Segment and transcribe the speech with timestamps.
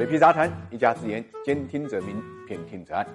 [0.00, 2.16] 水皮杂谈，一家之言，兼听则明，
[2.48, 3.06] 偏听则暗。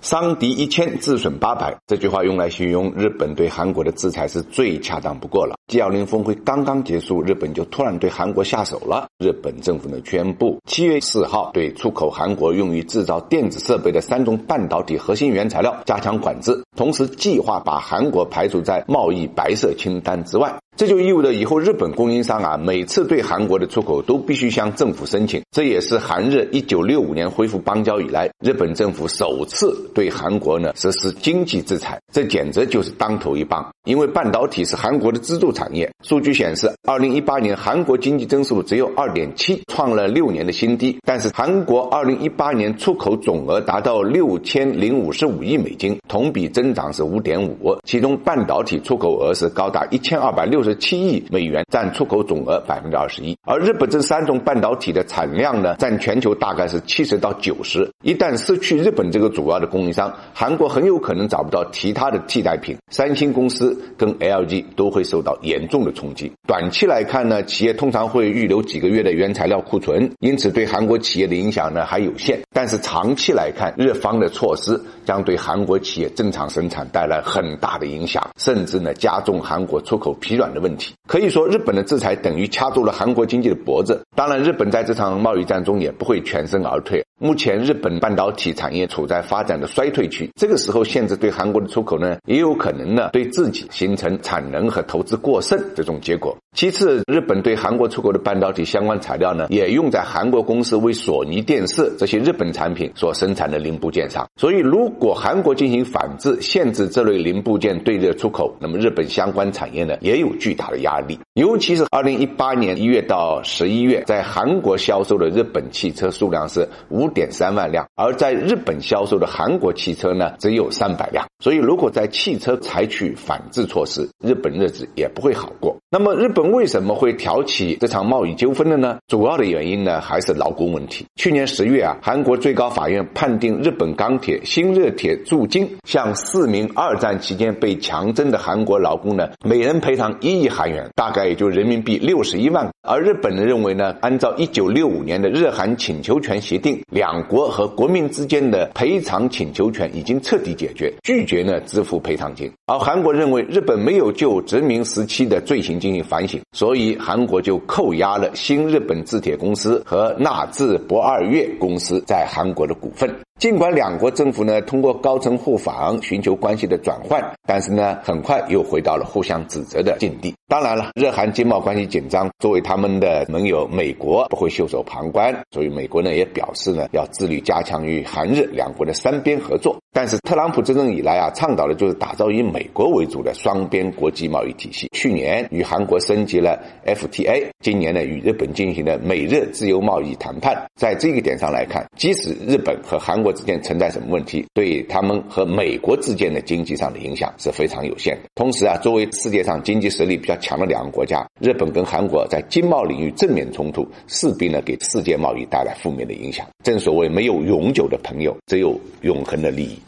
[0.00, 1.76] 伤敌一千，自损八百。
[1.88, 5.56] 这句话用来形容日本对韩国的制裁是最恰当不过了。
[5.66, 9.08] G20 峰会刚刚结束，日本就突然对韩国下手了。
[9.18, 20.60] 日本政府呢宣布，七月四号对出口韩国用于制造电子设备的三种半导体核心原材料加强管制，同时计划把韩国排除在贸易白色清单之外。
[20.78, 25.42] 这就意味着以后日本供应商啊，每次对韩国的出口都必须向政府申请。
[25.50, 32.00] 这也是韩日一九六五年恢复邦交以来，日本政府首次对韩国呢实施经济制裁。
[32.12, 33.68] 这简直就是当头一棒。
[33.86, 35.90] 因为半导体是韩国的支柱产业。
[36.04, 40.96] 数据显示，二零一八年韩国经济增速只有二点七，创了六年的新低。
[41.04, 50.67] 但是韩国二零一八年出口总额达到六千零五十五亿美金，同比增长是五点五，其中半导体出口额是高达一千二百六十。
[50.76, 57.90] 七亿美元占出口总额百分之二十一，而日本这三种半导体的产量呢，占全球大概是七十到九十。
[58.04, 62.76] 一旦失去日本这个主要的供应商，韩国很有可能找不到其他的替代品。
[62.90, 66.30] 三星公司跟 LG 都会受到严重的冲击。
[66.46, 72.38] 短期来看呢，企业通常会预留几个月的原材料库存，因此对韩国企业的影响呢还有限。
[72.52, 80.57] 但是长期来看，日方的措施将对韩国企业正常生产带来很大的影响，甚至呢加重韩国出口疲软的。
[80.58, 84.00] 问题可以说，日本的制裁等于掐住了韩国经济的脖子。
[84.14, 87.04] 当然，日本在这场贸易战中也不会全身而退。
[87.20, 96.36] 目前，日本半导体产业处在发展的衰退期，这个时候限制对韩国的出口呢，也有可能呢对自己形成产能和投资过剩这种结果。
[96.54, 104.24] 其次，日本对韩国出口的半导体相关材料呢，也用在韩国公司为索尼电视这些日本产品所生产的零部件上。
[104.36, 111.18] 所以，如果韩国进行反制，限制这类零部件对日出口，那么日本相关产业呢，也有巨大的压力。
[111.34, 117.07] 尤其是二零一八年一月到十一月，在韩国销售的日本汽车数量是五。
[117.10, 121.26] 点三万辆，而在日本销售的韩国汽车呢，只有三百辆。
[121.40, 125.77] 所以，如果在汽车采取反制措施，日本日子也不会好过。
[125.90, 128.98] 那么，日本为什么会挑起这场贸易纠纷的呢？
[129.08, 131.06] 主要的原因呢，还是劳工问题。
[131.16, 142.68] 去年十月啊，韩国最高法院判定日本钢铁新热铁驻京向四名二战期间被强征的韩国劳工呢，每人赔偿一亿韩元，大概也就人民币六十一万。
[142.82, 152.52] 而日本人认为呢，按照一九六五年的日韩请求权协定，两国和国民之间的赔偿请求权已经彻底解决，拒绝呢支付赔偿金。
[152.66, 163.08] 而韩国认为日本没有就殖民时期的罪行进行反省，所以韩国就扣押了新日本制铁公司和纳智博二月公司在韩国的股份。
[163.38, 170.34] 尽管两国政府呢通过高层互访寻求关系的转换，但是呢很快又回到了互相指责的境地。
[170.48, 179.76] 当然了，日韩经贸关系紧张，作为他们的盟友，美国不会袖手旁观，所以美国呢也表示呢要致力加强与韩日两国的三边合作。
[179.92, 184.88] 但是特朗普执政以来啊，倡导的就是打造以美国为主的双边国际贸易体系。
[184.92, 190.60] 去年与韩国升级了 FTA，今年呢与日本进行了美日自由贸易谈判。
[190.74, 198.22] 在这个点上来看，即使日本和韩国国之间存在什么问题，对他们和美国之间的经济上的影响是非常有限的。
[198.34, 206.46] 同时啊，作为世界上经济实力比较强的两个国家，日本跟韩国在经贸领域正面冲突，势必呢给世界贸易带来负面的影响。
[206.64, 209.78] 正所谓没有永久的朋友，只有永恒的利益。